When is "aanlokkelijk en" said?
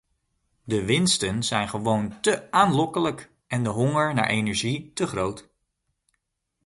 2.51-3.63